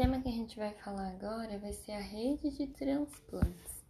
tema 0.00 0.18
que 0.18 0.30
a 0.30 0.32
gente 0.32 0.56
vai 0.56 0.72
falar 0.72 1.08
agora 1.08 1.58
vai 1.58 1.74
ser 1.74 1.92
a 1.92 2.00
rede 2.00 2.48
de 2.56 2.66
transplantes. 2.68 3.84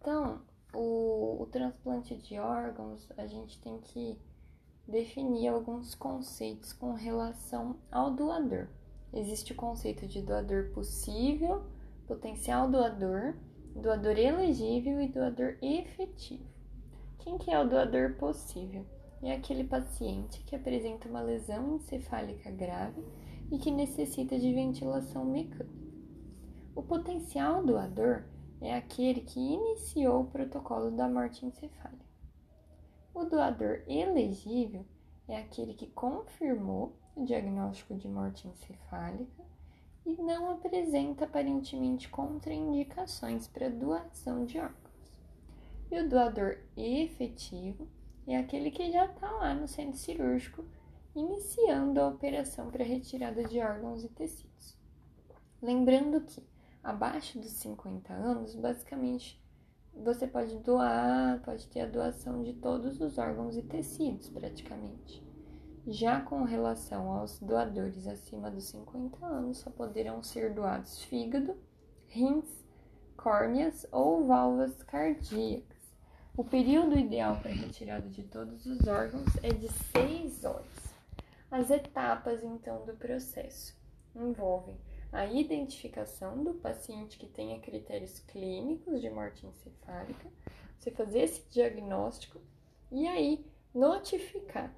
Então, 0.00 0.40
o, 0.72 1.42
o 1.42 1.46
transplante 1.52 2.16
de 2.16 2.38
órgãos, 2.38 3.06
a 3.18 3.26
gente 3.26 3.60
tem 3.60 3.78
que 3.78 4.18
definir 4.88 5.48
alguns 5.48 5.94
conceitos 5.94 6.72
com 6.72 6.94
relação 6.94 7.76
ao 7.92 8.14
doador. 8.14 8.68
Existe 9.12 9.52
o 9.52 9.56
conceito 9.56 10.06
de 10.06 10.22
doador 10.22 10.70
possível, 10.70 11.66
potencial 12.06 12.70
doador, 12.70 13.34
doador 13.74 14.18
elegível 14.18 15.02
e 15.02 15.08
doador 15.08 15.58
efetivo. 15.60 16.46
Quem 17.18 17.36
que 17.36 17.50
é 17.50 17.60
o 17.60 17.68
doador 17.68 18.14
possível? 18.14 18.86
É 19.22 19.34
aquele 19.34 19.64
paciente 19.64 20.42
que 20.44 20.56
apresenta 20.56 21.06
uma 21.06 21.20
lesão 21.20 21.76
encefálica 21.76 22.50
grave 22.50 23.04
e 23.50 23.58
que 23.58 23.70
necessita 23.70 24.38
de 24.38 24.52
ventilação 24.52 25.24
mecânica. 25.24 25.86
O 26.74 26.82
potencial 26.82 27.64
doador 27.64 28.24
é 28.60 28.74
aquele 28.74 29.20
que 29.20 29.40
iniciou 29.40 30.22
o 30.22 30.26
protocolo 30.26 30.90
da 30.90 31.08
morte 31.08 31.46
encefálica. 31.46 32.04
O 33.14 33.24
doador 33.24 33.82
elegível 33.86 34.84
é 35.28 35.38
aquele 35.38 35.74
que 35.74 35.86
confirmou 35.86 36.96
o 37.14 37.24
diagnóstico 37.24 37.94
de 37.94 38.08
morte 38.08 38.46
encefálica 38.46 39.44
e 40.04 40.22
não 40.22 40.50
apresenta 40.50 41.24
aparentemente 41.24 42.08
contraindicações 42.08 43.48
para 43.48 43.70
doação 43.70 44.44
de 44.44 44.58
órgãos. 44.58 44.76
E 45.90 45.98
o 45.98 46.08
doador 46.08 46.58
efetivo 46.76 47.88
é 48.26 48.36
aquele 48.36 48.70
que 48.70 48.90
já 48.90 49.06
está 49.06 49.30
lá 49.30 49.54
no 49.54 49.66
centro 49.66 49.96
cirúrgico 49.96 50.64
iniciando 51.16 51.98
a 51.98 52.08
operação 52.08 52.70
para 52.70 52.84
retirada 52.84 53.42
de 53.44 53.58
órgãos 53.58 54.04
e 54.04 54.08
tecidos. 54.08 54.76
Lembrando 55.62 56.20
que 56.20 56.46
abaixo 56.84 57.38
dos 57.38 57.52
50 57.52 58.12
anos, 58.12 58.54
basicamente 58.54 59.42
você 59.94 60.26
pode 60.26 60.58
doar, 60.58 61.40
pode 61.42 61.66
ter 61.68 61.80
a 61.80 61.86
doação 61.86 62.42
de 62.42 62.52
todos 62.52 63.00
os 63.00 63.16
órgãos 63.16 63.56
e 63.56 63.62
tecidos, 63.62 64.28
praticamente. 64.28 65.24
Já 65.86 66.20
com 66.20 66.42
relação 66.44 67.10
aos 67.10 67.38
doadores 67.38 68.06
acima 68.06 68.50
dos 68.50 68.64
50 68.64 69.24
anos, 69.24 69.58
só 69.58 69.70
poderão 69.70 70.22
ser 70.22 70.52
doados 70.52 71.02
fígado, 71.04 71.56
rins, 72.08 72.44
córneas 73.16 73.86
ou 73.90 74.26
válvulas 74.26 74.82
cardíacas. 74.82 75.76
O 76.36 76.44
período 76.44 76.98
ideal 76.98 77.40
para 77.40 77.52
retirada 77.52 78.06
de 78.10 78.22
todos 78.24 78.66
os 78.66 78.86
órgãos 78.86 79.24
é 79.42 79.48
de 79.48 79.68
6 79.94 80.44
horas. 80.44 80.85
As 81.50 81.70
etapas, 81.70 82.42
então, 82.42 82.84
do 82.84 82.94
processo 82.94 83.76
envolvem 84.14 84.76
a 85.12 85.26
identificação 85.26 86.42
do 86.42 86.54
paciente 86.54 87.18
que 87.18 87.26
tenha 87.26 87.60
critérios 87.60 88.18
clínicos 88.20 89.00
de 89.00 89.08
morte 89.08 89.46
encefálica, 89.46 90.28
você 90.78 90.90
fazer 90.90 91.20
esse 91.20 91.48
diagnóstico 91.50 92.40
e 92.90 93.06
aí 93.06 93.46
notificar. 93.74 94.74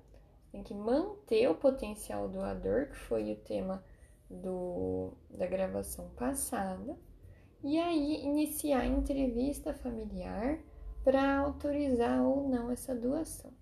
Tem 0.53 0.63
que 0.63 0.75
manter 0.75 1.49
o 1.49 1.55
potencial 1.55 2.29
doador, 2.29 2.89
que 2.89 2.97
foi 2.97 3.33
o 3.33 3.37
tema 3.37 3.83
do, 4.31 5.13
da 5.31 5.47
gravação 5.47 6.09
passada, 6.11 6.97
e 7.63 7.79
aí 7.79 8.23
iniciar 8.25 8.81
a 8.81 8.87
entrevista 8.87 9.75
familiar 9.75 10.61
para 11.03 11.39
autorizar 11.39 12.23
ou 12.23 12.49
não 12.49 12.71
essa 12.71 12.95
doação. 12.95 13.58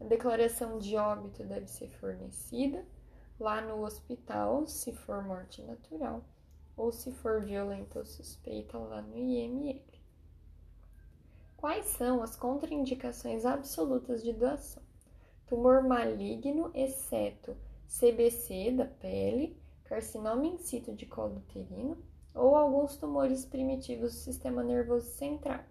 A 0.00 0.04
declaração 0.04 0.78
de 0.78 0.96
óbito 0.96 1.42
deve 1.44 1.66
ser 1.66 1.88
fornecida 1.88 2.84
lá 3.40 3.60
no 3.60 3.84
hospital, 3.84 4.66
se 4.66 4.92
for 4.92 5.22
morte 5.22 5.62
natural, 5.62 6.22
ou 6.76 6.92
se 6.92 7.10
for 7.12 7.40
violenta 7.42 7.98
ou 7.98 8.04
suspeita, 8.04 8.78
lá 8.78 9.00
no 9.00 9.16
IML. 9.16 9.82
Quais 11.56 11.86
são 11.86 12.22
as 12.22 12.36
contraindicações 12.36 13.44
absolutas 13.44 14.22
de 14.22 14.32
doação? 14.32 14.82
Tumor 15.46 15.82
maligno, 15.82 16.70
exceto 16.74 17.56
CBC 17.88 18.72
da 18.72 18.84
pele, 18.84 19.56
carcinoma 19.84 20.44
in 20.46 20.58
situ 20.58 20.94
de 20.94 21.06
colo 21.06 21.36
uterino 21.36 21.96
ou 22.34 22.54
alguns 22.54 22.96
tumores 22.96 23.46
primitivos 23.46 24.12
do 24.12 24.18
sistema 24.18 24.62
nervoso 24.62 25.06
central. 25.06 25.64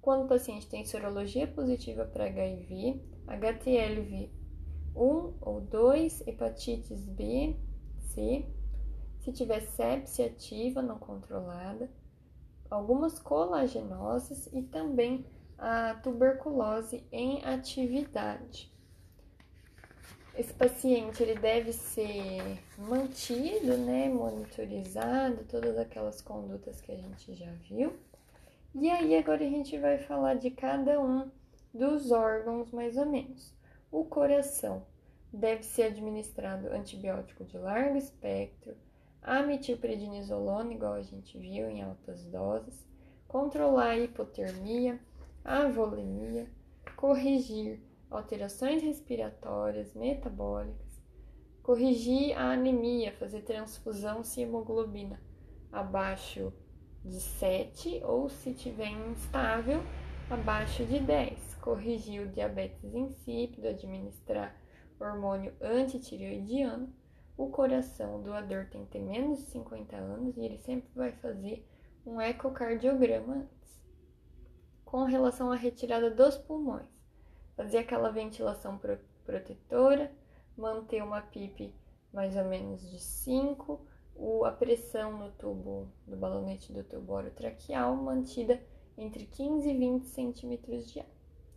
Quando 0.00 0.24
o 0.24 0.28
paciente 0.28 0.66
tem 0.66 0.84
sorologia 0.84 1.46
positiva 1.46 2.04
para 2.04 2.24
HIV, 2.24 3.02
HTLV 3.26 4.30
1 4.96 5.34
ou 5.40 5.60
2, 5.60 6.26
hepatites 6.26 7.04
B, 7.06 7.54
C, 7.98 8.46
se 9.20 9.32
tiver 9.32 9.60
sepsia 9.60 10.26
ativa 10.26 10.80
não 10.80 10.98
controlada, 10.98 11.90
algumas 12.70 13.18
colagenoses 13.18 14.48
e 14.52 14.62
também 14.62 15.26
a 15.58 15.94
tuberculose 16.02 17.06
em 17.12 17.44
atividade. 17.44 18.72
Esse 20.34 20.54
paciente 20.54 21.22
ele 21.22 21.38
deve 21.38 21.72
ser 21.72 22.62
mantido, 22.78 23.76
né, 23.76 24.08
monitorizado, 24.08 25.44
todas 25.44 25.76
aquelas 25.76 26.22
condutas 26.22 26.80
que 26.80 26.90
a 26.92 26.96
gente 26.96 27.34
já 27.34 27.52
viu. 27.68 27.92
E 28.72 28.88
aí 28.88 29.16
agora 29.16 29.44
a 29.44 29.48
gente 29.48 29.76
vai 29.78 29.98
falar 29.98 30.34
de 30.34 30.48
cada 30.48 31.00
um 31.00 31.28
dos 31.74 32.12
órgãos, 32.12 32.70
mais 32.70 32.96
ou 32.96 33.04
menos. 33.04 33.52
O 33.90 34.04
coração 34.04 34.86
deve 35.32 35.64
ser 35.64 35.84
administrado 35.84 36.68
antibiótico 36.68 37.44
de 37.44 37.58
largo 37.58 37.96
espectro, 37.96 38.76
amitilprednisolona, 39.22 40.72
igual 40.72 40.94
a 40.94 41.02
gente 41.02 41.36
viu 41.36 41.68
em 41.68 41.82
altas 41.82 42.24
doses, 42.26 42.86
controlar 43.26 43.90
a 43.90 43.98
hipotermia, 43.98 45.00
a 45.44 45.66
volemia, 45.68 46.48
corrigir 46.94 47.82
alterações 48.08 48.82
respiratórias, 48.82 49.94
metabólicas, 49.94 51.02
corrigir 51.60 52.38
a 52.38 52.52
anemia, 52.52 53.12
fazer 53.12 53.42
transfusão 53.42 54.22
se 54.22 54.42
hemoglobina 54.42 55.20
abaixo 55.72 56.52
de 57.04 57.20
7 57.20 58.02
ou 58.04 58.28
se 58.28 58.52
tiver 58.52 58.90
instável, 58.90 59.82
abaixo 60.30 60.84
de 60.84 60.98
10 61.00 61.50
corrigir 61.60 62.22
o 62.22 62.28
diabetes 62.28 62.94
insípido, 62.94 63.68
administrar 63.68 64.56
hormônio 64.98 65.54
antitireoidiano. 65.60 66.92
O 67.36 67.48
coração 67.48 68.22
doador 68.22 68.66
tem 68.66 68.84
que 68.84 68.92
ter 68.92 69.00
menos 69.00 69.38
de 69.38 69.44
50 69.46 69.96
anos 69.96 70.36
e 70.36 70.40
ele 70.40 70.58
sempre 70.58 70.90
vai 70.94 71.12
fazer 71.12 71.66
um 72.04 72.20
ecocardiograma. 72.20 73.48
Com 74.84 75.04
relação 75.04 75.52
à 75.52 75.54
retirada 75.54 76.10
dos 76.10 76.36
pulmões, 76.36 76.88
fazer 77.56 77.78
aquela 77.78 78.10
ventilação 78.10 78.76
pro 78.76 78.98
protetora, 79.24 80.12
manter 80.56 81.02
uma 81.02 81.22
PIP 81.22 81.72
mais 82.12 82.36
ou 82.36 82.44
menos 82.44 82.90
de 82.90 82.98
5, 82.98 83.86
a 84.44 84.52
pressão 84.52 85.18
no 85.18 85.30
tubo, 85.32 85.88
do 86.06 86.16
balonete 86.16 86.72
do 86.72 86.84
tubo 86.84 87.14
orotraqueal 87.14 87.96
mantida 87.96 88.62
entre 88.96 89.24
15 89.24 89.68
e 89.68 89.78
20 89.78 90.06
centímetros 90.06 90.90
de 90.90 91.02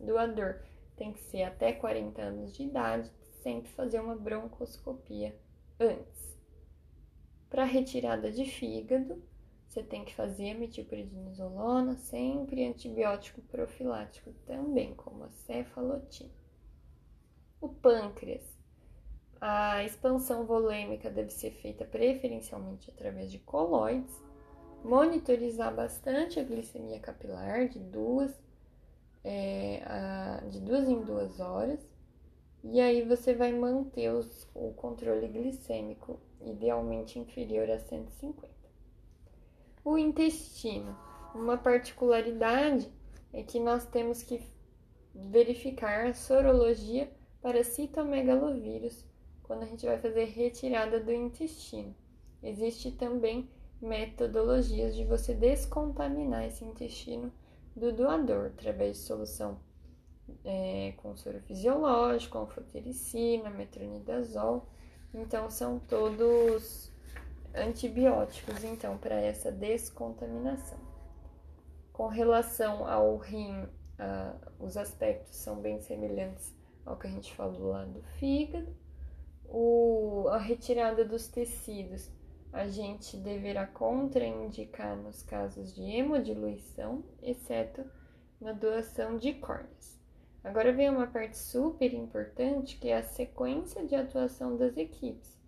doador 0.00 0.60
tem 0.96 1.12
que 1.12 1.20
ser 1.20 1.42
até 1.42 1.72
40 1.72 2.22
anos 2.22 2.54
de 2.54 2.62
idade, 2.62 3.10
sempre 3.42 3.70
fazer 3.72 4.00
uma 4.00 4.16
broncoscopia 4.16 5.36
antes. 5.78 6.38
Para 7.50 7.64
retirada 7.64 8.30
de 8.30 8.44
fígado, 8.44 9.22
você 9.68 9.82
tem 9.82 10.04
que 10.04 10.14
fazer 10.14 10.54
metilprednisolona, 10.54 11.96
sempre 11.96 12.64
antibiótico 12.64 13.42
profilático 13.42 14.32
também, 14.46 14.94
como 14.94 15.24
a 15.24 15.30
cefalotina. 15.30 16.30
O 17.60 17.68
pâncreas. 17.68 18.53
A 19.40 19.84
expansão 19.84 20.44
volêmica 20.44 21.10
deve 21.10 21.30
ser 21.30 21.50
feita 21.50 21.84
preferencialmente 21.84 22.90
através 22.90 23.30
de 23.30 23.38
colóides. 23.38 24.22
Monitorizar 24.82 25.74
bastante 25.74 26.38
a 26.38 26.44
glicemia 26.44 27.00
capilar 27.00 27.68
de 27.68 27.78
duas 27.78 28.32
é, 29.24 29.82
a, 29.86 30.44
de 30.50 30.60
duas 30.60 30.88
em 30.88 31.00
duas 31.00 31.40
horas. 31.40 31.80
E 32.62 32.80
aí 32.80 33.02
você 33.02 33.34
vai 33.34 33.52
manter 33.52 34.10
os, 34.10 34.48
o 34.54 34.72
controle 34.74 35.26
glicêmico, 35.28 36.20
idealmente 36.40 37.18
inferior 37.18 37.70
a 37.70 37.78
150. 37.78 38.48
O 39.84 39.98
intestino. 39.98 40.96
Uma 41.34 41.58
particularidade 41.58 42.90
é 43.32 43.42
que 43.42 43.58
nós 43.58 43.84
temos 43.86 44.22
que 44.22 44.40
verificar 45.14 46.06
a 46.06 46.14
sorologia 46.14 47.10
para 47.42 47.64
citomegalovírus 47.64 49.04
quando 49.54 49.62
a 49.62 49.66
gente 49.66 49.86
vai 49.86 49.98
fazer 49.98 50.24
retirada 50.24 50.98
do 50.98 51.12
intestino. 51.12 51.94
Existe 52.42 52.90
também 52.90 53.48
metodologias 53.80 54.96
de 54.96 55.04
você 55.04 55.32
descontaminar 55.32 56.44
esse 56.44 56.64
intestino 56.64 57.32
do 57.76 57.92
doador, 57.92 58.46
através 58.46 58.96
de 58.96 59.02
solução 59.04 59.60
é, 60.44 60.94
com 60.96 61.16
soro 61.16 61.40
fisiológico, 61.42 62.36
anfotericina, 62.36 63.48
metronidazol. 63.48 64.66
Então, 65.14 65.48
são 65.48 65.78
todos 65.78 66.90
antibióticos, 67.54 68.64
então, 68.64 68.98
para 68.98 69.14
essa 69.14 69.52
descontaminação. 69.52 70.78
Com 71.92 72.08
relação 72.08 72.88
ao 72.88 73.16
rim, 73.18 73.62
uh, 73.62 74.52
os 74.58 74.76
aspectos 74.76 75.36
são 75.36 75.60
bem 75.60 75.78
semelhantes 75.80 76.52
ao 76.84 76.96
que 76.96 77.06
a 77.06 77.10
gente 77.10 77.32
falou 77.32 77.70
lá 77.70 77.84
do 77.84 78.02
fígado. 78.18 78.83
O, 79.56 80.26
a 80.30 80.38
retirada 80.38 81.04
dos 81.04 81.28
tecidos, 81.28 82.10
a 82.52 82.66
gente 82.66 83.16
deverá 83.16 83.64
contraindicar 83.64 84.96
nos 84.96 85.22
casos 85.22 85.72
de 85.72 85.80
hemodiluição, 85.80 87.04
exceto 87.22 87.84
na 88.40 88.50
doação 88.50 89.16
de 89.16 89.32
córneas. 89.34 89.96
Agora 90.42 90.72
vem 90.72 90.90
uma 90.90 91.06
parte 91.06 91.38
super 91.38 91.94
importante 91.94 92.76
que 92.78 92.88
é 92.88 92.96
a 92.96 93.04
sequência 93.04 93.86
de 93.86 93.94
atuação 93.94 94.56
das 94.56 94.76
equipes. 94.76 95.38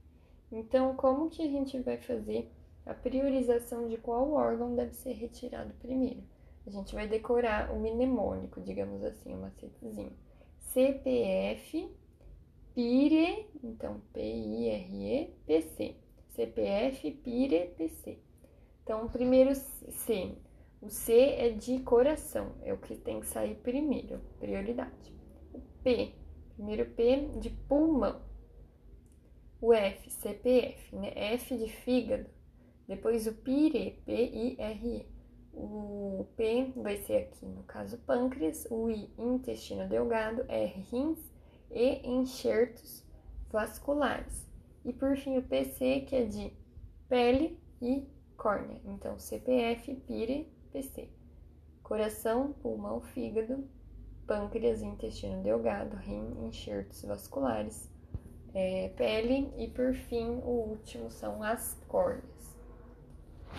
Então, 0.53 0.95
como 0.95 1.29
que 1.29 1.43
a 1.43 1.51
gente 1.51 1.77
vai 1.81 1.99
fazer 1.99 2.49
a 2.87 2.95
priorização 2.95 3.89
de 3.89 3.97
qual 3.97 4.31
órgão 4.35 4.77
deve 4.77 4.95
ser 4.95 5.15
retirado 5.15 5.75
primeiro? 5.81 6.23
A 6.65 6.71
gente 6.71 6.95
vai 6.95 7.09
decorar 7.09 7.73
o 7.73 7.81
mnemônico, 7.81 8.61
digamos 8.61 9.03
assim, 9.03 9.35
uma 9.35 9.49
macetezinho. 9.49 10.13
CPF, 10.61 11.91
PIRE, 12.77 13.49
então 13.65 14.03
P-I-R-E, 14.13 15.35
P-C. 15.47 15.97
CPF, 16.29 17.11
PIRE, 17.11 17.73
P-C. 17.79 18.19
Então, 18.83 19.09
primeiro 19.09 19.55
C. 19.55 20.37
O 20.83 20.91
C 20.91 21.19
é 21.19 21.49
de 21.49 21.81
coração, 21.81 22.53
é 22.63 22.75
o 22.75 22.79
que 22.79 22.95
tem 22.95 23.21
que 23.21 23.27
sair 23.27 23.55
primeiro, 23.55 24.21
prioridade. 24.39 25.11
O 25.55 25.61
P, 25.83 26.13
primeiro 26.55 26.85
P 26.91 27.31
de 27.41 27.49
pulmão 27.49 28.21
o 29.61 29.73
F, 29.73 30.11
CPF, 30.11 30.95
né? 30.95 31.13
F 31.35 31.57
de 31.57 31.69
fígado, 31.69 32.29
depois 32.87 33.27
o 33.27 33.33
PIRE, 33.33 34.03
P-I-R-E. 34.05 35.07
O 35.55 36.27
P 36.37 36.73
vai 36.77 36.99
ser 36.99 37.17
aqui, 37.17 37.47
no 37.47 37.63
caso, 37.63 37.97
pâncreas, 38.01 38.67
o 38.71 38.91
I, 38.91 39.11
intestino 39.19 39.89
delgado, 39.89 40.45
R, 40.49 40.81
rins 40.91 41.36
e 41.71 42.07
enxertos 42.09 43.05
vasculares. 43.51 44.47
E 44.85 44.93
por 44.93 45.17
fim 45.17 45.39
o 45.39 45.43
PC, 45.43 46.01
que 46.07 46.17
é 46.17 46.25
de 46.25 46.53
pele 47.09 47.59
e 47.81 48.07
córnea. 48.37 48.81
Então, 48.85 49.19
CPF, 49.19 49.95
PIRE, 50.07 50.49
PC. 50.73 51.09
Coração, 51.83 52.53
pulmão, 52.63 53.01
fígado, 53.01 53.65
pâncreas, 54.27 54.83
intestino 54.83 55.43
delgado, 55.43 55.97
rim, 55.97 56.47
enxertos 56.47 57.03
vasculares 57.03 57.89
é, 58.57 58.89
pele 58.97 59.53
e 59.59 59.69
por 59.69 59.95
fim 59.95 60.41
o 60.43 60.71
último 60.71 61.11
são 61.11 61.43
as 61.43 61.77
córneas. 61.87 62.25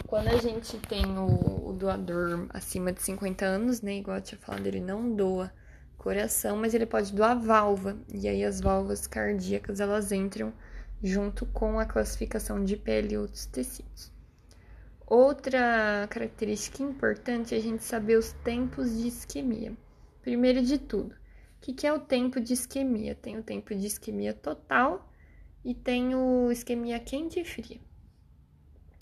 Quando 0.07 0.27
a 0.27 0.37
gente 0.37 0.77
tem 0.79 1.05
o, 1.17 1.69
o, 1.69 1.73
doador 1.73 2.47
acima 2.49 2.91
de 2.91 3.01
50 3.01 3.45
anos, 3.45 3.81
né, 3.81 3.97
igual 3.97 4.17
eu 4.17 4.23
tinha 4.23 4.39
falado, 4.39 4.65
ele 4.65 4.79
não 4.79 5.15
doa 5.15 5.51
coração, 5.97 6.57
mas 6.57 6.73
ele 6.73 6.85
pode 6.85 7.13
doar 7.13 7.39
válvula, 7.39 7.97
e 8.13 8.27
aí 8.27 8.43
as 8.43 8.61
válvulas 8.61 9.07
cardíacas 9.07 9.79
elas 9.79 10.11
entram 10.11 10.53
junto 11.03 11.45
com 11.47 11.79
a 11.79 11.85
classificação 11.85 12.63
de 12.63 12.77
pele 12.77 13.13
e 13.13 13.17
outros 13.17 13.45
tecidos. 13.45 14.11
Outra 15.05 16.07
característica 16.09 16.83
importante 16.83 17.55
é 17.55 17.57
a 17.57 17.61
gente 17.61 17.83
saber 17.83 18.17
os 18.17 18.33
tempos 18.43 18.97
de 18.97 19.07
isquemia. 19.07 19.75
Primeiro 20.21 20.61
de 20.61 20.77
tudo, 20.77 21.13
o 21.13 21.59
que, 21.61 21.73
que 21.73 21.87
é 21.87 21.93
o 21.93 21.99
tempo 21.99 22.41
de 22.41 22.53
isquemia? 22.53 23.15
Tem 23.15 23.37
o 23.37 23.43
tempo 23.43 23.73
de 23.73 23.87
isquemia 23.87 24.33
total 24.33 25.09
e 25.63 25.73
tem 25.73 26.13
o 26.13 26.51
isquemia 26.51 26.99
quente 26.99 27.39
e 27.39 27.45
fria. 27.45 27.79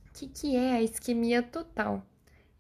O 0.10 0.14
que, 0.14 0.28
que 0.28 0.56
é 0.56 0.74
a 0.74 0.82
isquemia 0.82 1.42
total? 1.42 2.06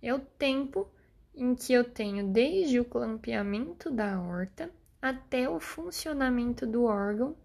É 0.02 0.14
o 0.14 0.20
tempo 0.20 0.90
em 1.36 1.54
que 1.54 1.74
eu 1.74 1.84
tenho 1.84 2.28
desde 2.28 2.80
o 2.80 2.86
clampeamento 2.86 3.92
da 3.92 4.16
aorta 4.16 4.72
até 5.02 5.50
o 5.50 5.60
funcionamento 5.60 6.66
do 6.66 6.86
órgão 6.86 7.36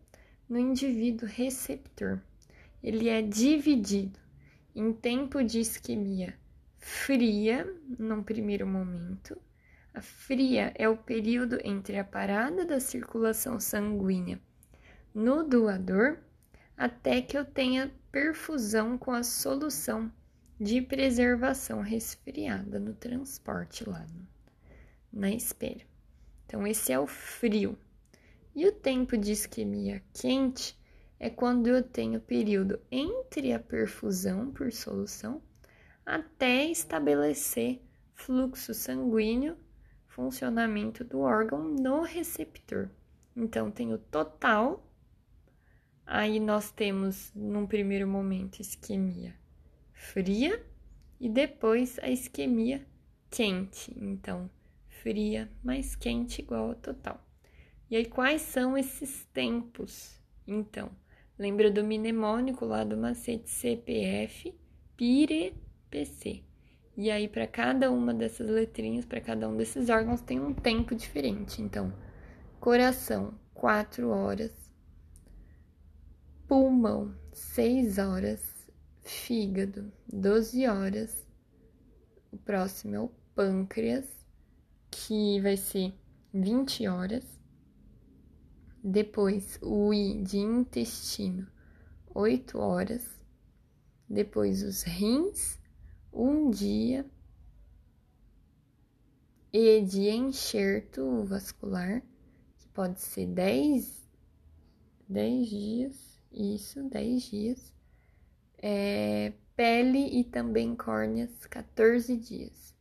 no 0.49 0.59
indivíduo 0.59 1.29
receptor. 1.29 2.21
Ele 2.83 3.09
é 3.09 3.21
dividido 3.21 4.19
em 4.75 4.93
tempo 4.93 5.43
de 5.43 5.61
isquemia 5.61 6.35
fria, 6.81 7.71
num 7.99 8.23
primeiro 8.23 8.67
momento, 8.67 9.37
a 9.93 10.01
fria 10.01 10.73
é 10.77 10.89
o 10.89 10.97
período 10.97 11.59
entre 11.65 11.99
a 11.99 12.05
parada 12.05 12.65
da 12.65 12.81
circulação 12.81 13.61
sanguínea 13.61 14.41
no 15.13 15.43
doador 15.43 16.19
até 16.77 17.21
que 17.21 17.37
eu 17.37 17.45
tenha 17.45 17.93
perfusão 18.11 18.97
com 18.97 19.13
a 19.13 19.23
solução 19.23 20.11
de 20.61 20.83
preservação 20.83 21.81
resfriada 21.81 22.79
no 22.79 22.93
transporte 22.93 23.89
lá 23.89 24.07
na 25.11 25.31
espera. 25.31 25.81
Então, 26.45 26.67
esse 26.67 26.93
é 26.93 27.01
o 27.01 27.07
frio. 27.07 27.79
E 28.55 28.67
o 28.67 28.73
tempo 28.73 29.17
de 29.17 29.33
isquemia 29.33 30.03
quente 30.13 30.79
é 31.19 31.31
quando 31.31 31.69
eu 31.69 31.83
tenho 31.83 32.21
período 32.21 32.79
entre 32.91 33.55
a 33.55 33.59
perfusão 33.59 34.53
por 34.53 34.71
solução 34.71 35.41
até 36.05 36.67
estabelecer 36.67 37.81
fluxo 38.15 38.75
sanguíneo 38.75 39.57
funcionamento 40.09 41.03
do 41.05 41.21
órgão 41.21 41.65
no 41.65 42.03
receptor. 42.03 42.91
Então, 43.35 43.71
tem 43.71 43.95
o 43.95 43.99
total, 43.99 44.87
aí 46.05 46.39
nós 46.39 46.71
temos, 46.71 47.33
num 47.35 47.67
primeiro 47.67 48.07
momento, 48.07 48.61
isquemia 48.61 49.40
fria 50.01 50.65
e 51.21 51.29
depois 51.29 51.99
a 52.03 52.09
isquemia 52.09 52.85
quente. 53.31 53.95
Então, 53.97 54.51
fria 54.89 55.51
mais 55.63 55.95
quente 55.95 56.41
igual 56.41 56.71
a 56.71 56.75
total. 56.75 57.23
E 57.91 57.97
aí, 57.97 58.07
quais 58.07 58.43
são 58.43 58.77
esses 58.79 59.27
tempos? 59.27 60.19
Então, 60.47 60.91
lembra 61.39 61.71
do 61.71 61.85
mnemônico 61.85 62.65
lá 62.65 62.83
do 62.83 62.97
macete 62.97 63.51
CPF, 63.51 64.55
PIRE, 64.97 65.55
PC. 65.91 66.43
E 66.97 67.11
aí, 67.11 67.29
para 67.29 67.47
cada 67.47 67.91
uma 67.91 68.15
dessas 68.15 68.49
letrinhas, 68.49 69.05
para 69.05 69.21
cada 69.21 69.49
um 69.49 69.57
desses 69.57 69.89
órgãos, 69.91 70.21
tem 70.23 70.41
um 70.41 70.55
tempo 70.55 70.95
diferente. 70.95 71.61
Então, 71.61 71.93
coração, 72.59 73.35
4 73.55 74.09
horas. 74.09 74.53
Pulmão, 76.49 77.15
6 77.33 77.99
horas. 77.99 78.50
Fígado, 79.11 79.93
12 80.07 80.69
horas. 80.69 81.27
O 82.31 82.37
próximo 82.37 82.95
é 82.95 83.01
o 83.01 83.11
pâncreas, 83.35 84.07
que 84.89 85.41
vai 85.41 85.57
ser 85.57 85.93
20 86.33 86.87
horas. 86.87 87.25
Depois, 88.83 89.59
o 89.61 89.93
I 89.93 90.23
de 90.23 90.39
intestino, 90.39 91.49
8 92.15 92.57
horas. 92.57 93.05
Depois, 94.09 94.63
os 94.63 94.83
rins, 94.83 95.59
um 96.13 96.49
dia 96.49 97.05
e 99.53 99.81
de 99.83 100.09
enxerto 100.09 101.25
vascular, 101.25 102.01
que 102.57 102.69
pode 102.69 103.01
ser 103.01 103.27
10, 103.27 104.09
10 105.09 105.49
dias, 105.49 106.23
isso, 106.33 106.89
10 106.89 107.23
dias, 107.25 107.80
é, 108.63 109.33
pele 109.57 110.21
e 110.21 110.25
também 110.25 110.75
córneas, 110.77 111.47
14 111.47 112.17
dias. 112.17 112.75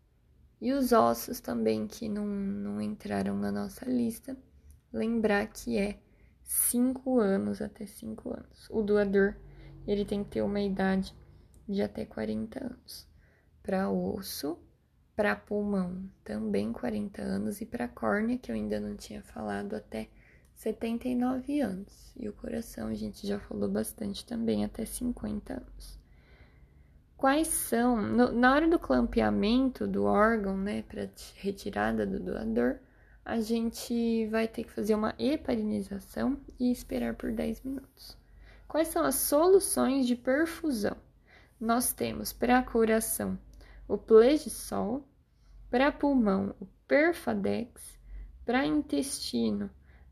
E 0.62 0.74
os 0.74 0.92
ossos 0.92 1.40
também, 1.40 1.88
que 1.88 2.10
não, 2.10 2.26
não 2.26 2.82
entraram 2.82 3.38
na 3.38 3.52
nossa 3.52 3.86
lista, 3.86 4.38
lembrar 4.92 5.48
que 5.48 5.78
é 5.78 6.00
5 6.44 7.20
anos 7.20 7.62
até 7.62 7.86
5 7.86 8.30
anos. 8.34 8.68
O 8.70 8.82
doador, 8.82 9.36
ele 9.88 10.04
tem 10.04 10.24
que 10.24 10.32
ter 10.32 10.42
uma 10.42 10.60
idade 10.60 11.16
de 11.68 11.82
até 11.82 12.06
40 12.06 12.66
anos 12.66 13.08
para 13.62 13.90
osso, 13.90 14.58
para 15.16 15.36
pulmão 15.36 16.10
também 16.24 16.74
40 16.74 17.22
anos 17.22 17.62
e 17.62 17.66
para 17.66 17.88
córnea, 17.88 18.38
que 18.38 18.52
eu 18.52 18.56
ainda 18.56 18.80
não 18.80 18.96
tinha 18.96 19.22
falado, 19.22 19.76
até 19.76 20.10
79 20.60 21.62
anos. 21.62 22.14
E 22.18 22.28
o 22.28 22.34
coração 22.34 22.90
a 22.90 22.94
gente 22.94 23.26
já 23.26 23.40
falou 23.40 23.70
bastante 23.70 24.26
também, 24.26 24.66
até 24.66 24.84
50 24.84 25.54
anos. 25.54 25.98
Quais 27.16 27.48
são, 27.48 28.02
no, 28.02 28.34
na 28.34 28.54
hora 28.54 28.68
do 28.68 28.78
clampeamento 28.78 29.88
do 29.88 30.04
órgão, 30.04 30.58
né, 30.58 30.82
para 30.82 31.10
retirada 31.36 32.06
do 32.06 32.20
doador, 32.20 32.78
a 33.24 33.40
gente 33.40 34.28
vai 34.28 34.50
ter 34.50 34.66
que 34.66 34.72
fazer 34.72 34.96
uma 34.96 35.16
heparinização 35.18 36.38
e 36.60 36.70
esperar 36.72 37.16
por 37.16 37.32
10 37.32 37.62
minutos. 37.62 38.18
Quais 38.68 38.90
são 38.90 39.06
as 39.06 39.16
soluções 39.16 40.06
de 40.06 40.16
perfusão? 40.18 40.98
Nós 41.60 41.94
temos 41.94 42.34
para 42.34 42.62
coração 42.64 43.40
o 43.88 43.98
Plegisol, 43.98 45.08
para 45.70 45.92
pulmão, 45.92 46.54
o 46.60 46.66
Perfadex, 46.86 47.98
para 48.46 48.66
intestino, 48.66 49.70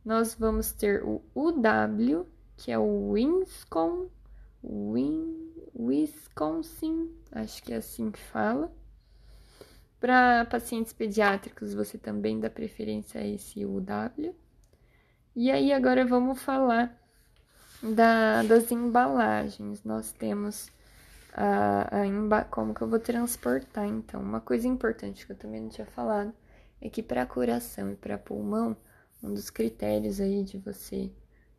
nós 0.08 0.34
vamos 0.36 0.72
ter 0.72 1.04
o 1.04 1.22
UW, 1.36 2.26
que 2.56 2.72
é 2.72 2.80
o 2.80 3.12
Winscom, 3.12 4.08
Win, 4.64 5.52
Wisconsin, 5.78 6.14
Wisconsin, 6.38 7.12
acho 7.30 7.62
que 7.62 7.74
é 7.74 7.76
assim 7.76 8.10
que 8.10 8.20
fala. 8.20 8.72
Para 10.00 10.46
pacientes 10.46 10.94
pediátricos, 10.94 11.74
você 11.74 11.98
também 11.98 12.40
dá 12.40 12.50
preferência 12.50 13.20
a 13.20 13.28
esse 13.28 13.66
UW. 13.66 14.34
E 15.36 15.52
aí, 15.52 15.74
agora 15.74 16.06
vamos 16.06 16.42
falar 16.42 16.98
da, 17.84 18.44
das 18.44 18.72
embalagens. 18.72 19.84
Nós 19.84 20.14
temos 20.14 20.72
a, 21.34 21.98
a 21.98 22.08
emba 22.08 22.46
como 22.46 22.74
que 22.74 22.82
eu 22.82 22.88
vou 22.88 23.00
transportar, 23.00 23.86
então. 23.86 24.22
Uma 24.22 24.40
coisa 24.40 24.70
importante 24.70 25.26
que 25.26 25.34
eu 25.34 25.38
também 25.38 25.60
não 25.60 25.70
tinha 25.70 25.88
falado 25.88 26.34
é 26.80 26.90
que 26.90 27.04
para 27.04 27.26
coração 27.26 27.92
e 27.92 27.96
para 27.98 28.18
pulmão, 28.18 28.78
um 29.22 29.34
dos 29.34 29.50
critérios 29.50 30.20
aí 30.20 30.44
de 30.44 30.58
você 30.58 31.12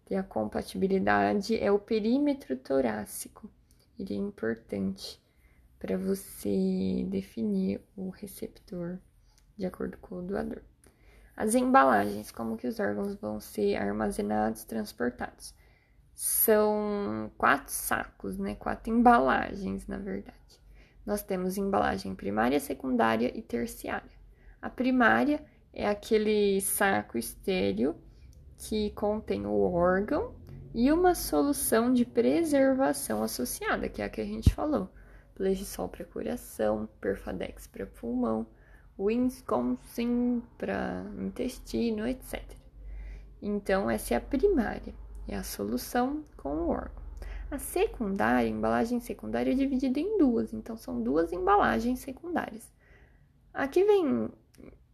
ter 0.04 0.16
a 0.16 0.22
compatibilidade 0.22 1.56
é 1.58 1.70
o 1.70 1.78
perímetro 1.78 2.56
torácico. 2.56 3.50
Ele 3.98 4.14
é 4.14 4.16
importante 4.16 5.20
para 5.78 5.96
você 5.96 7.06
definir 7.08 7.80
o 7.96 8.10
receptor 8.10 8.98
de 9.56 9.66
acordo 9.66 9.98
com 9.98 10.16
o 10.16 10.22
doador. 10.22 10.62
As 11.36 11.54
embalagens, 11.54 12.30
como 12.30 12.56
que 12.56 12.66
os 12.66 12.80
órgãos 12.80 13.14
vão 13.14 13.38
ser 13.40 13.76
armazenados, 13.76 14.64
transportados? 14.64 15.54
São 16.14 17.30
quatro 17.38 17.72
sacos, 17.72 18.38
né? 18.38 18.56
Quatro 18.56 18.92
embalagens, 18.92 19.86
na 19.86 19.98
verdade. 19.98 20.36
Nós 21.06 21.22
temos 21.22 21.56
embalagem 21.56 22.14
primária, 22.14 22.58
secundária 22.58 23.36
e 23.36 23.40
terciária. 23.40 24.10
A 24.60 24.68
primária 24.68 25.44
é 25.72 25.86
aquele 25.86 26.60
saco 26.60 27.18
estéreo 27.18 27.96
que 28.56 28.90
contém 28.90 29.46
o 29.46 29.60
órgão 29.60 30.34
e 30.74 30.90
uma 30.92 31.14
solução 31.14 31.92
de 31.92 32.04
preservação 32.04 33.22
associada, 33.22 33.88
que 33.88 34.02
é 34.02 34.04
a 34.04 34.08
que 34.08 34.20
a 34.20 34.26
gente 34.26 34.52
falou 34.52 34.90
Plegisol 35.38 35.88
para 35.88 36.04
coração, 36.04 36.88
Perfadex 37.00 37.68
para 37.68 37.86
pulmão, 37.86 38.44
Wisconsin 38.98 40.42
para 40.58 41.06
intestino, 41.16 42.06
etc. 42.06 42.42
Então, 43.40 43.88
essa 43.88 44.14
é 44.14 44.16
a 44.16 44.20
primária, 44.20 44.92
é 45.28 45.36
a 45.36 45.44
solução 45.44 46.24
com 46.36 46.48
o 46.48 46.68
órgão. 46.70 47.02
A 47.50 47.58
secundária, 47.58 48.48
a 48.48 48.50
embalagem 48.50 48.98
secundária 48.98 49.52
é 49.52 49.54
dividida 49.54 50.00
em 50.00 50.18
duas, 50.18 50.52
então 50.52 50.76
são 50.76 51.00
duas 51.00 51.32
embalagens 51.32 52.00
secundárias. 52.00 52.70
Aqui 53.54 53.84
vem, 53.84 54.28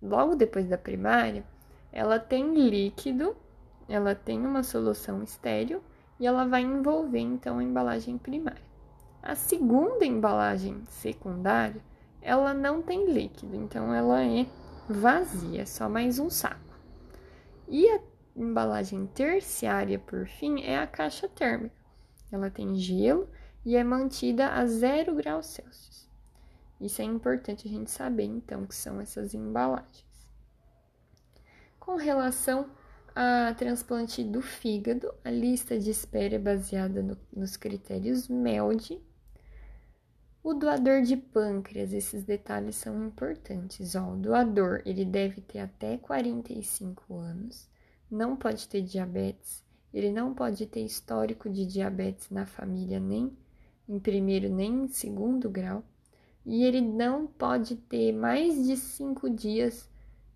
logo 0.05 0.37
depois 0.37 0.69
da 0.69 0.77
primária, 0.77 1.45
ela 1.91 2.19
tem 2.19 2.55
líquido, 2.69 3.35
ela 3.89 4.15
tem 4.15 4.45
uma 4.45 4.63
solução 4.63 5.23
estéreo 5.23 5.83
e 6.21 6.27
ela 6.27 6.47
vai 6.47 6.63
envolver 6.63 7.21
então 7.21 7.59
a 7.59 7.65
embalagem 7.65 8.19
primária. 8.19 8.63
A 9.23 9.35
segunda 9.35 10.05
embalagem 10.05 10.83
secundária, 10.87 11.81
ela 12.21 12.53
não 12.53 12.83
tem 12.83 13.11
líquido, 13.11 13.57
então 13.57 13.93
ela 13.93 14.23
é 14.23 14.47
vazia, 14.89 15.63
é 15.63 15.67
só 15.67 15.89
mais 15.89 16.19
um 16.19 16.29
saco. 16.29 16.61
E 17.67 17.89
a 17.89 18.01
embalagem 18.37 19.07
terciária, 19.07 19.99
por 19.99 20.27
fim, 20.27 20.63
é 20.63 20.79
a 20.79 20.87
caixa 20.87 21.29
térmica. 21.29 21.75
Ela 22.31 22.51
tem 22.51 22.75
gelo 22.75 23.29
e 23.65 23.77
é 23.77 23.83
mantida 23.83 24.49
a 24.49 24.67
zero 24.67 25.15
graus 25.15 25.47
Celsius. 25.47 26.11
Isso 26.81 27.01
é 27.03 27.05
importante 27.05 27.67
a 27.67 27.71
gente 27.71 27.91
saber, 27.91 28.25
então, 28.25 28.67
que 28.67 28.75
são 28.75 29.01
essas 29.01 29.35
embalagens. 29.35 30.05
Com 31.79 31.97
relação 31.97 32.69
a 33.15 33.55
transplante 33.55 34.25
do 34.25 34.43
fígado, 34.43 35.13
a 35.25 35.31
lista 35.31 35.79
de 35.79 35.91
espera 35.91 36.35
é 36.35 36.39
baseada 36.39 37.03
no, 37.03 37.17
nos 37.33 37.57
critérios 37.57 38.29
MELD 38.29 39.01
o 40.45 40.53
doador 40.53 41.01
de 41.01 41.17
pâncreas, 41.17 41.95
esses 41.95 42.23
detalhes 42.23 42.77
são 42.77 43.07
importantes. 43.07 43.95
Ó, 43.95 44.13
o 44.13 44.17
doador, 44.17 44.83
ele 44.85 45.03
deve 45.03 45.41
ter 45.41 45.59
até 45.59 45.97
45 45.97 47.15
anos, 47.15 47.67
não 48.11 48.37
pode 48.37 48.69
ter 48.69 48.83
diabetes, 48.83 49.65
ele 49.91 50.13
não 50.13 50.35
pode 50.35 50.67
ter 50.67 50.85
histórico 50.85 51.49
de 51.49 51.65
diabetes 51.65 52.29
na 52.29 52.45
família, 52.45 53.01
nem 53.01 53.35
em 53.89 53.99
primeiro 53.99 54.51
nem 54.51 54.85
em 54.85 54.89
segundo 54.89 55.49
grau, 55.49 55.83
e 56.45 56.65
ele 56.65 56.81
não 56.81 57.27
pode 57.27 57.77
ter 57.77 58.13
mais 58.13 58.67
de 58.67 58.77
5 58.77 59.31
dias 59.31 59.89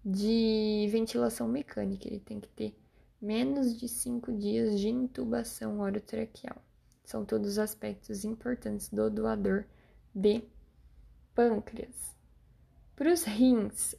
de 0.05 0.89
ventilação 0.91 1.47
mecânica, 1.47 2.09
ele 2.09 2.21
tem 2.21 2.41
que 2.41 2.49
ter 2.49 2.75
menos 3.21 3.79
de 3.79 3.89
5 3.89 4.33
dias 4.33 4.79
de 4.79 4.89
intubação 4.89 5.81
orotraqueal. 5.81 6.57
São 7.05 7.25
todos 7.25 7.59
aspectos 7.59 8.25
importantes 8.25 8.89
do 8.89 9.11
doador 9.11 9.65
de 10.15 10.43
pâncreas. 11.35 12.17
Para 12.95 13.13
os 13.13 13.25
rins, 13.25 13.95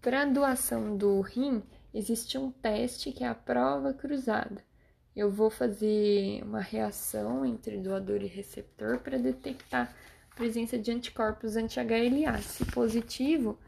para 0.00 0.22
a 0.22 0.26
doação 0.26 0.96
do 0.96 1.20
rim, 1.20 1.62
existe 1.94 2.36
um 2.36 2.50
teste 2.50 3.12
que 3.12 3.24
é 3.24 3.28
a 3.28 3.34
prova 3.34 3.92
cruzada. 3.92 4.64
Eu 5.14 5.30
vou 5.30 5.50
fazer 5.50 6.42
uma 6.42 6.60
reação 6.60 7.44
entre 7.44 7.78
doador 7.78 8.22
e 8.22 8.26
receptor 8.26 8.98
para 8.98 9.18
detectar 9.18 9.94
presença 10.34 10.78
de 10.78 10.90
anticorpos 10.90 11.56
anti-HLA. 11.56 12.40
Se 12.40 12.64
positivo, 12.66 13.58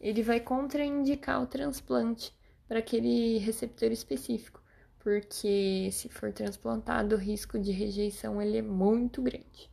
ele 0.00 0.22
vai 0.22 0.40
contraindicar 0.40 1.42
o 1.42 1.46
transplante 1.46 2.32
para 2.66 2.78
aquele 2.78 3.38
receptor 3.38 3.90
específico, 3.90 4.62
porque 4.98 5.90
se 5.92 6.08
for 6.08 6.32
transplantado, 6.32 7.14
o 7.14 7.18
risco 7.18 7.58
de 7.58 7.72
rejeição 7.72 8.40
ele 8.40 8.58
é 8.58 8.62
muito 8.62 9.22
grande. 9.22 9.70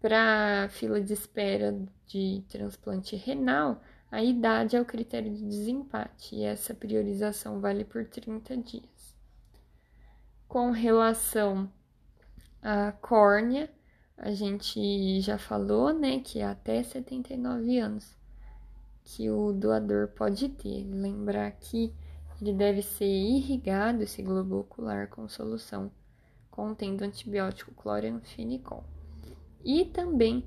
Para 0.00 0.68
fila 0.70 1.00
de 1.00 1.12
espera 1.12 1.74
de 2.06 2.44
transplante 2.48 3.16
renal, 3.16 3.82
a 4.10 4.22
idade 4.22 4.76
é 4.76 4.80
o 4.80 4.84
critério 4.84 5.32
de 5.32 5.44
desempate 5.44 6.36
e 6.36 6.44
essa 6.44 6.74
priorização 6.74 7.58
vale 7.58 7.84
por 7.84 8.04
30 8.04 8.56
dias. 8.58 9.16
Com 10.46 10.70
relação 10.70 11.72
à 12.62 12.92
córnea, 12.92 13.68
a 14.16 14.32
gente 14.32 15.20
já 15.20 15.38
falou, 15.38 15.92
né, 15.92 16.20
que 16.20 16.38
é 16.38 16.44
até 16.44 16.82
79 16.82 17.78
anos 17.78 18.16
que 19.04 19.30
o 19.30 19.52
doador 19.52 20.08
pode 20.08 20.48
ter. 20.48 20.84
Lembrar 20.84 21.50
que 21.52 21.92
ele 22.40 22.52
deve 22.52 22.82
ser 22.82 23.04
irrigado 23.04 24.02
esse 24.02 24.22
globo 24.22 24.60
ocular 24.60 25.08
com 25.08 25.28
solução 25.28 25.90
contendo 26.50 27.02
antibiótico 27.02 27.74
cloranfenicol. 27.74 28.84
E 29.64 29.84
também, 29.84 30.46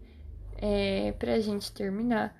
é, 0.55 1.11
para 1.13 1.35
a 1.35 1.39
gente 1.39 1.71
terminar, 1.71 2.35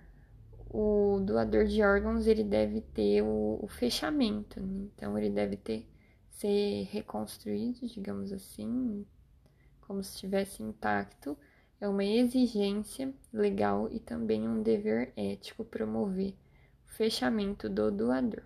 o 0.69 1.19
doador 1.23 1.65
de 1.65 1.81
órgãos 1.81 2.27
ele 2.27 2.43
deve 2.43 2.81
ter 2.81 3.21
o, 3.21 3.59
o 3.61 3.67
fechamento, 3.67 4.59
né? 4.59 4.87
então 4.95 5.17
ele 5.17 5.29
deve 5.29 5.55
ter 5.55 5.87
ser 6.29 6.87
reconstruído, 6.91 7.87
digamos 7.87 8.31
assim, 8.31 9.05
como 9.87 10.03
se 10.03 10.13
estivesse 10.13 10.61
intacto. 10.61 11.37
É 11.79 11.87
uma 11.87 12.03
exigência 12.03 13.13
legal 13.31 13.87
e 13.91 13.99
também 13.99 14.47
um 14.47 14.61
dever 14.61 15.13
ético 15.15 15.63
promover 15.63 16.33
o 16.85 16.91
fechamento 16.91 17.69
do 17.69 17.91
doador. 17.91 18.43